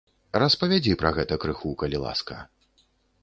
[0.43, 2.39] Распавядзі пра гэта крыху, калі ласка.